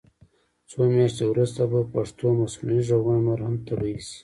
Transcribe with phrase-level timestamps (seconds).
[0.69, 4.17] څو میاشتې وروسته به پښتو مصنوعي غږونه نور هم طبعي شي.